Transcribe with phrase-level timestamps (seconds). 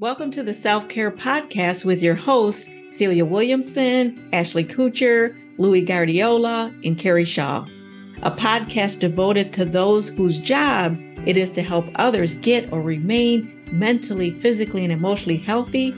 [0.00, 6.72] Welcome to the Self Care Podcast with your hosts, Celia Williamson, Ashley Kucher, Louis Guardiola,
[6.84, 7.66] and Carrie Shaw.
[8.22, 13.60] A podcast devoted to those whose job it is to help others get or remain
[13.72, 15.90] mentally, physically, and emotionally healthy,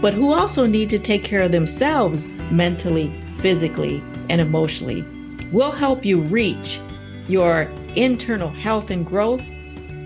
[0.00, 5.04] but who also need to take care of themselves mentally, physically, and emotionally.
[5.52, 6.80] We'll help you reach
[7.28, 9.42] your internal health and growth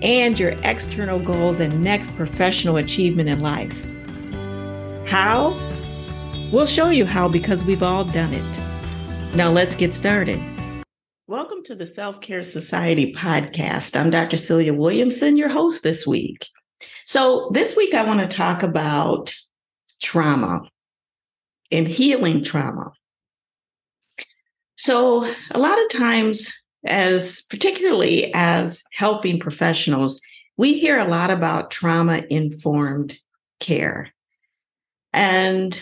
[0.04, 3.84] and your external goals and next professional achievement in life.
[5.06, 5.58] How?
[6.52, 9.34] We'll show you how because we've all done it.
[9.34, 10.42] Now let's get started.
[11.26, 13.98] Welcome to the Self Care Society podcast.
[13.98, 14.36] I'm Dr.
[14.36, 16.46] Celia Williamson, your host this week.
[17.06, 19.34] So, this week I want to talk about
[20.02, 20.68] trauma
[21.72, 22.92] and healing trauma.
[24.76, 26.52] So, a lot of times
[26.84, 30.20] as particularly as helping professionals,
[30.56, 33.18] we hear a lot about trauma informed
[33.60, 34.12] care.
[35.12, 35.80] And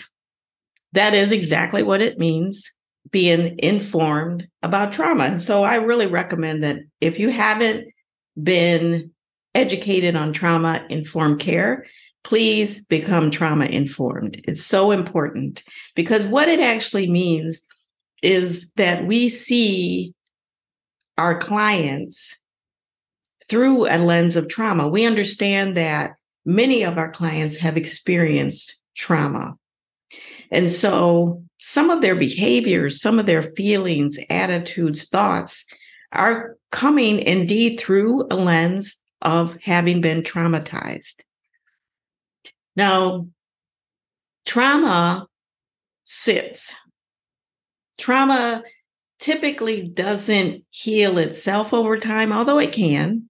[0.93, 2.71] that is exactly what it means
[3.11, 5.25] being informed about trauma.
[5.25, 7.87] And so I really recommend that if you haven't
[8.41, 9.11] been
[9.53, 11.85] educated on trauma informed care,
[12.23, 14.41] please become trauma informed.
[14.47, 15.63] It's so important
[15.95, 17.61] because what it actually means
[18.21, 20.13] is that we see
[21.17, 22.35] our clients
[23.49, 24.87] through a lens of trauma.
[24.87, 29.55] We understand that many of our clients have experienced trauma.
[30.51, 35.65] And so some of their behaviors, some of their feelings, attitudes, thoughts
[36.11, 41.21] are coming indeed through a lens of having been traumatized.
[42.75, 43.27] Now,
[44.45, 45.27] trauma
[46.03, 46.75] sits.
[47.97, 48.63] Trauma
[49.23, 53.29] typically doesn't heal itself over time, although it can.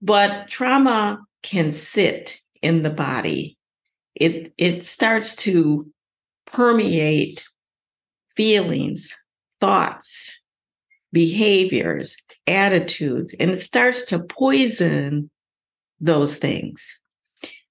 [0.00, 3.58] But trauma can sit in the body.
[4.14, 5.86] It it starts to
[6.46, 7.44] permeate
[8.28, 9.14] feelings,
[9.60, 10.40] thoughts,
[11.12, 12.16] behaviors,
[12.46, 15.30] attitudes, and it starts to poison
[16.00, 16.98] those things.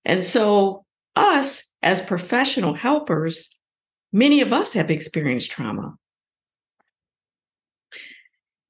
[0.04, 0.86] And so,
[1.16, 3.50] us as professional helpers,
[4.14, 5.96] many of us have experienced trauma.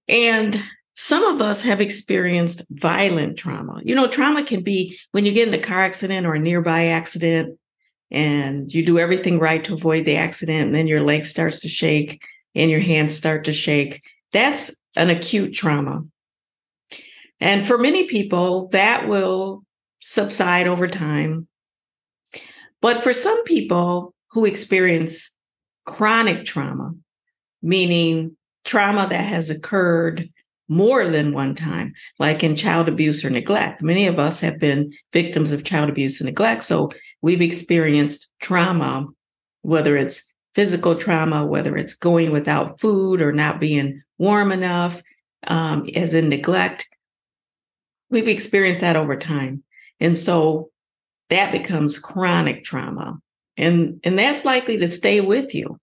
[0.07, 0.61] And
[0.95, 3.81] some of us have experienced violent trauma.
[3.83, 6.85] You know, trauma can be when you get in a car accident or a nearby
[6.85, 7.59] accident
[8.11, 11.67] and you do everything right to avoid the accident, and then your leg starts to
[11.67, 12.23] shake
[12.53, 14.01] and your hands start to shake.
[14.31, 16.03] That's an acute trauma.
[17.41, 19.65] And for many people, that will
[19.99, 21.47] subside over time.
[22.81, 25.31] But for some people who experience
[25.85, 26.93] chronic trauma,
[27.61, 30.29] meaning trauma that has occurred
[30.67, 33.81] more than one time, like in child abuse or neglect.
[33.81, 36.63] Many of us have been victims of child abuse and neglect.
[36.63, 36.89] So
[37.21, 39.07] we've experienced trauma,
[39.61, 40.23] whether it's
[40.55, 45.03] physical trauma, whether it's going without food or not being warm enough,
[45.47, 46.87] um, as in neglect.
[48.09, 49.63] We've experienced that over time.
[49.99, 50.69] And so
[51.29, 53.19] that becomes chronic trauma.
[53.57, 55.77] And, and that's likely to stay with you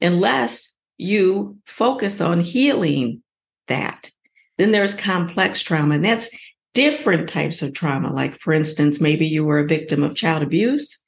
[0.00, 3.22] unless you focus on healing
[3.68, 4.10] that.
[4.58, 6.28] Then there's complex trauma, and that's
[6.74, 8.12] different types of trauma.
[8.12, 10.98] Like, for instance, maybe you were a victim of child abuse,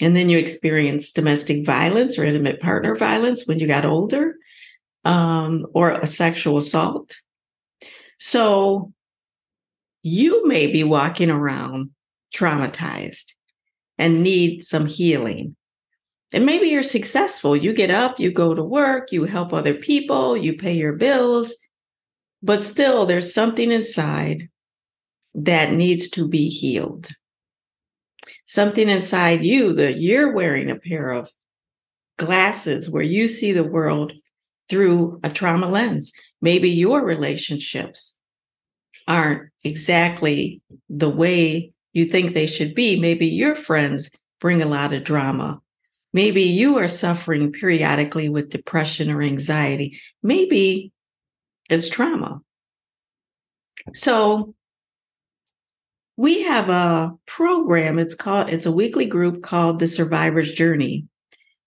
[0.00, 4.34] and then you experienced domestic violence or intimate partner violence when you got older,
[5.04, 7.16] um, or a sexual assault.
[8.18, 8.92] So
[10.02, 11.90] you may be walking around
[12.34, 13.34] traumatized
[13.98, 15.54] and need some healing.
[16.32, 17.54] And maybe you're successful.
[17.54, 21.56] You get up, you go to work, you help other people, you pay your bills,
[22.42, 24.48] but still there's something inside
[25.34, 27.08] that needs to be healed.
[28.46, 31.30] Something inside you that you're wearing a pair of
[32.18, 34.12] glasses where you see the world
[34.68, 36.12] through a trauma lens.
[36.40, 38.16] Maybe your relationships
[39.06, 42.98] aren't exactly the way you think they should be.
[42.98, 45.60] Maybe your friends bring a lot of drama
[46.12, 50.00] Maybe you are suffering periodically with depression or anxiety.
[50.22, 50.92] Maybe
[51.70, 52.40] it's trauma.
[53.94, 54.54] So
[56.16, 57.98] we have a program.
[57.98, 61.06] It's called, it's a weekly group called the Survivor's Journey,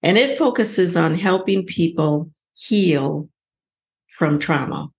[0.03, 3.27] and it focuses on helping people heal
[4.13, 4.89] from trauma.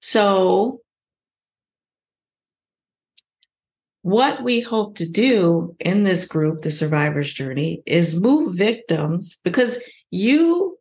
[0.00, 0.80] So
[4.02, 9.82] what we hope to do in this group, the survivor's journey, is move victims because
[10.10, 10.78] you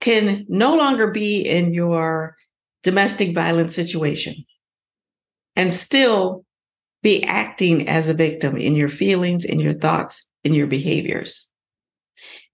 [0.00, 2.36] can no longer be in your
[2.82, 4.34] domestic violence situation
[5.56, 6.44] and still
[7.02, 11.50] be acting as a victim in your feelings, in your thoughts, in your behaviors.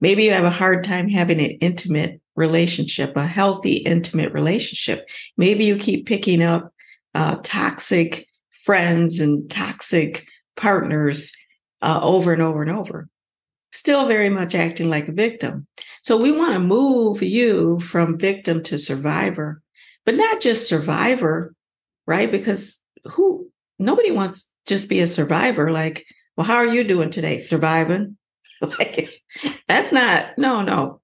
[0.00, 5.08] Maybe you have a hard time having an intimate relationship, a healthy, intimate relationship.
[5.36, 6.72] Maybe you keep picking up
[7.14, 8.26] uh, toxic
[8.64, 10.26] friends and toxic
[10.56, 11.32] partners
[11.82, 13.08] uh, over and over and over.
[13.72, 15.66] Still very much acting like a victim.
[16.02, 19.62] So we want to move you from victim to survivor,
[20.04, 21.54] but not just survivor,
[22.06, 22.30] right?
[22.30, 23.48] Because who
[23.78, 25.70] nobody wants just be a survivor.
[25.70, 26.04] Like,
[26.36, 27.38] well, how are you doing today?
[27.38, 28.16] Surviving?
[28.78, 29.08] like,
[29.68, 31.00] that's not, no, no.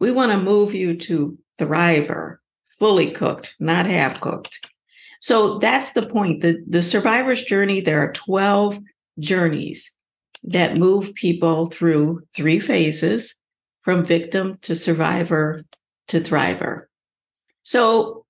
[0.00, 2.36] We want to move you to thriver,
[2.78, 4.66] fully cooked, not half cooked.
[5.20, 6.42] So that's the point.
[6.42, 8.78] The, the survivor's journey, there are 12
[9.18, 9.90] journeys
[10.44, 13.34] that move people through three phases
[13.82, 15.62] from victim to survivor
[16.08, 16.84] to thriver.
[17.64, 18.24] So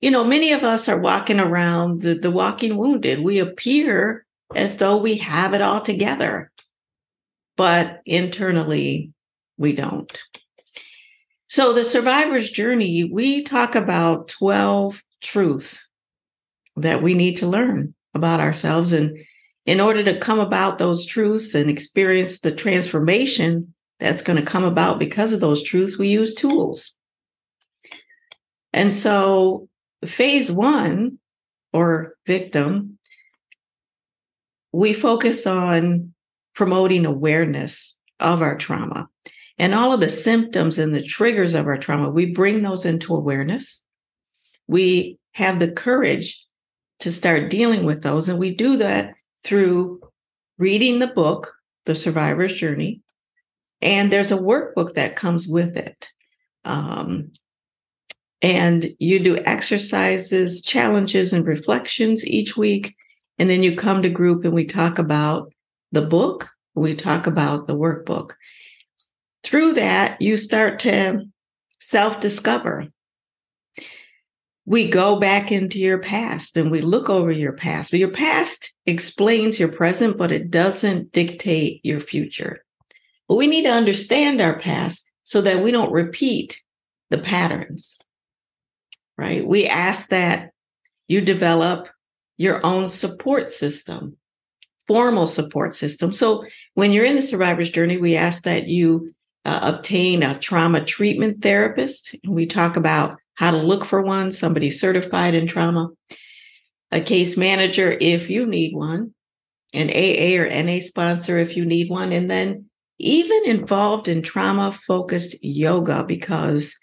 [0.00, 3.20] you know, many of us are walking around the, the walking wounded.
[3.20, 4.24] We appear
[4.54, 6.50] as though we have it all together,
[7.56, 9.12] but internally
[9.56, 10.22] we don't.
[11.50, 15.87] So, the survivor's journey, we talk about 12 truths
[16.82, 18.92] that we need to learn about ourselves.
[18.92, 19.18] And
[19.66, 24.64] in order to come about those truths and experience the transformation that's going to come
[24.64, 26.92] about because of those truths, we use tools.
[28.72, 29.68] And so
[30.04, 31.18] phase one
[31.72, 32.98] or victim,
[34.72, 36.14] we focus on
[36.54, 39.08] promoting awareness of our trauma
[39.58, 42.10] and all of the symptoms and the triggers of our trauma.
[42.10, 43.82] We bring those into awareness.
[44.66, 46.46] We have the courage
[47.00, 48.28] to start dealing with those.
[48.28, 49.14] And we do that
[49.44, 50.00] through
[50.58, 51.54] reading the book,
[51.84, 53.00] The Survivor's Journey.
[53.80, 56.08] And there's a workbook that comes with it.
[56.64, 57.30] Um,
[58.42, 62.94] and you do exercises, challenges, and reflections each week.
[63.38, 65.52] And then you come to group and we talk about
[65.92, 68.32] the book, we talk about the workbook.
[69.42, 71.24] Through that, you start to
[71.80, 72.88] self discover.
[74.68, 77.90] We go back into your past and we look over your past.
[77.90, 82.64] But your past explains your present, but it doesn't dictate your future.
[83.28, 86.62] But we need to understand our past so that we don't repeat
[87.10, 87.98] the patterns
[89.18, 89.46] right?
[89.46, 90.52] We ask that
[91.08, 91.88] you develop
[92.38, 94.16] your own support system,
[94.86, 96.12] formal support system.
[96.12, 99.12] So when you're in the survivor's journey, we ask that you
[99.44, 102.14] uh, obtain a trauma treatment therapist.
[102.22, 105.90] And we talk about how to look for one, somebody certified in trauma,
[106.90, 109.14] a case manager if you need one,
[109.72, 112.64] an AA or NA sponsor if you need one, and then
[112.98, 116.76] even involved in trauma focused yoga because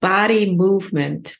[0.00, 1.36] body movement.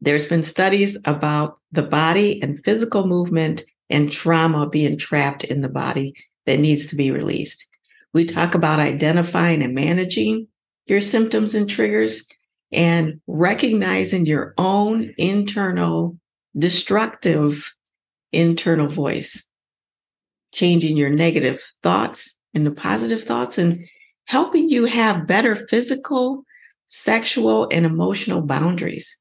[0.00, 5.68] There's been studies about the body and physical movement and trauma being trapped in the
[5.68, 6.14] body
[6.46, 7.64] that needs to be released.
[8.12, 10.48] We talk about identifying and managing
[10.86, 12.26] your symptoms and triggers
[12.72, 16.16] and recognizing your own internal
[16.56, 17.72] destructive
[18.32, 19.44] internal voice,
[20.52, 23.86] changing your negative thoughts into positive thoughts and
[24.26, 26.44] helping you have better physical
[26.86, 29.16] sexual and emotional boundaries.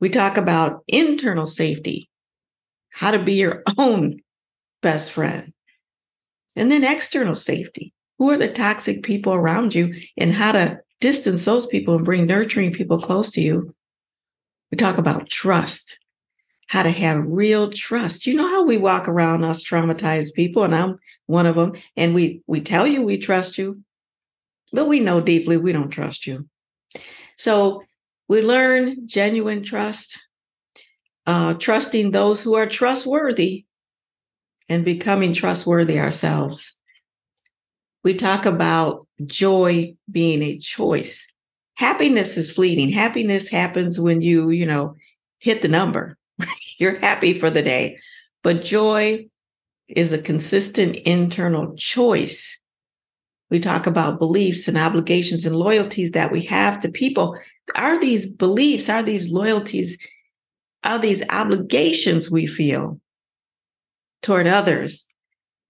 [0.00, 2.08] We talk about internal safety,
[2.90, 4.20] how to be your own
[4.82, 5.52] best friend,
[6.56, 7.92] and then external safety.
[8.18, 12.26] Who are the toxic people around you and how to distance those people and bring
[12.26, 13.74] nurturing people close to you?
[14.70, 15.98] We talk about trust,
[16.66, 18.26] how to have real trust.
[18.26, 22.14] You know how we walk around us traumatized people, and I'm one of them, and
[22.14, 23.82] we we tell you we trust you,
[24.72, 26.48] but we know deeply we don't trust you.
[27.36, 27.82] So
[28.28, 30.18] we learn genuine trust,
[31.26, 33.64] uh, trusting those who are trustworthy,
[34.68, 36.76] and becoming trustworthy ourselves.
[38.04, 41.26] We talk about joy being a choice.
[41.74, 42.90] Happiness is fleeting.
[42.90, 44.96] Happiness happens when you, you know,
[45.38, 46.16] hit the number.
[46.78, 47.98] You're happy for the day.
[48.42, 49.28] But joy
[49.88, 52.58] is a consistent internal choice
[53.50, 57.38] we talk about beliefs and obligations and loyalties that we have to people.
[57.74, 59.98] Are these beliefs, are these loyalties,
[60.84, 63.00] are these obligations we feel
[64.22, 65.06] toward others?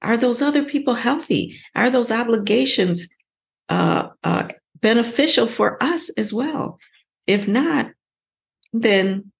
[0.03, 1.59] Are those other people healthy?
[1.75, 3.09] Are those obligations
[3.69, 4.49] uh, uh,
[4.81, 6.79] beneficial for us as well?
[7.27, 7.91] If not,
[8.73, 9.31] then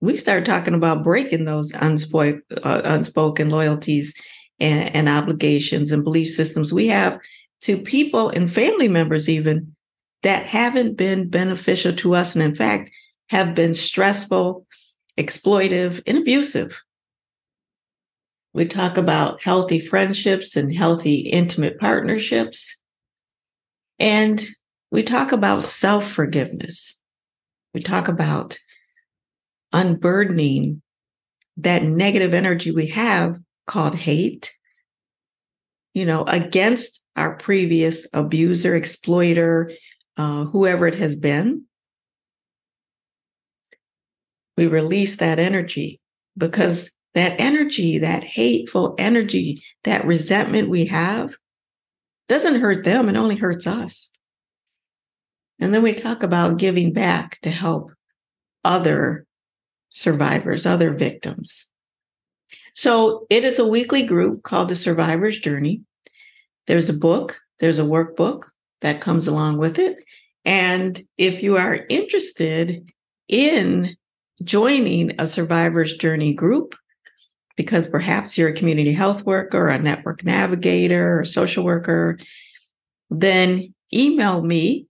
[0.00, 4.14] we start talking about breaking those unspoken, uh, unspoken loyalties
[4.60, 7.18] and, and obligations and belief systems we have
[7.62, 9.74] to people and family members, even
[10.22, 12.34] that haven't been beneficial to us.
[12.34, 12.90] And in fact,
[13.30, 14.66] have been stressful,
[15.18, 16.82] exploitive, and abusive.
[18.52, 22.80] We talk about healthy friendships and healthy intimate partnerships.
[23.98, 24.42] And
[24.90, 27.00] we talk about self forgiveness.
[27.72, 28.58] We talk about
[29.72, 30.82] unburdening
[31.56, 34.52] that negative energy we have called hate,
[35.94, 39.70] you know, against our previous abuser, exploiter,
[40.16, 41.64] uh, whoever it has been.
[44.56, 46.00] We release that energy
[46.36, 51.36] because that energy, that hateful energy, that resentment we have
[52.28, 54.10] doesn't hurt them, it only hurts us.
[55.60, 57.92] And then we talk about giving back to help
[58.64, 59.26] other
[59.88, 61.68] survivors, other victims.
[62.74, 65.82] So it is a weekly group called the Survivor's Journey.
[66.66, 68.44] There's a book, there's a workbook
[68.80, 69.96] that comes along with it.
[70.44, 72.90] And if you are interested
[73.28, 73.96] in
[74.42, 76.74] joining a Survivor's Journey group,
[77.56, 82.18] because perhaps you're a community health worker, a network navigator, or social worker,
[83.10, 84.86] then email me,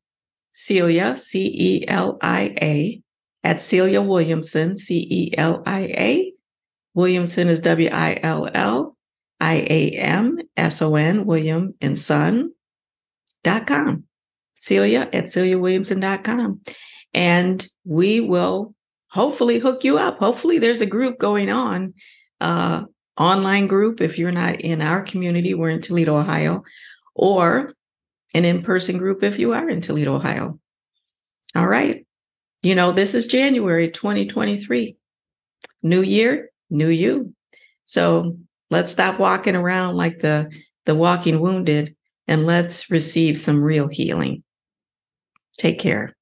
[0.53, 3.03] Celia, C E L I A,
[3.43, 6.33] at Celia Williamson, C E L I A.
[6.95, 8.97] Williamson is W I L L
[9.41, 12.53] I A M S O N, William and Son
[13.43, 14.05] dot com.
[14.55, 16.61] Celia at CeliaWilliamson.com.
[17.13, 18.75] And we will
[19.09, 20.19] hopefully hook you up.
[20.19, 21.93] Hopefully, there's a group going on
[22.41, 22.85] uh,
[23.17, 25.55] online group if you're not in our community.
[25.55, 26.63] We're in Toledo, Ohio,
[27.15, 27.75] or
[28.35, 30.59] an in person group if you are in Toledo, Ohio.
[31.55, 32.07] All right.
[32.63, 34.97] You know, this is January 2023.
[35.83, 37.35] New year, new you.
[37.85, 38.37] So
[38.71, 40.51] let's stop walking around like the,
[40.87, 41.95] the walking wounded
[42.27, 44.43] and let's receive some real healing.
[45.59, 46.17] Take care.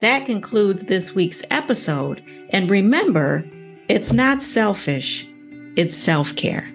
[0.00, 2.22] That concludes this week's episode.
[2.50, 3.48] And remember,
[3.88, 5.26] it's not selfish,
[5.76, 6.68] it's self care.